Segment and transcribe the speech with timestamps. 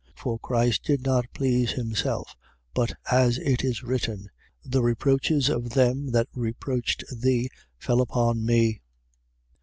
[0.15, 0.17] 15:3.
[0.17, 2.35] For Christ did not please himself:
[2.73, 4.31] but, as it is written:
[4.65, 8.81] The reproaches of them that reproached thee fell upon me.